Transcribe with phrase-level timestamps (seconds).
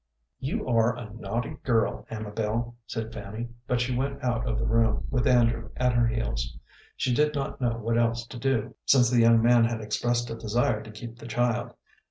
[0.39, 5.05] "You are a naughty girl, Amabel," said Fanny; but she went out of the room,
[5.11, 6.57] with Andrew at her heels.
[6.97, 10.35] She did not know what else to do, since the young man had expressed a
[10.35, 11.75] desire to keep the child.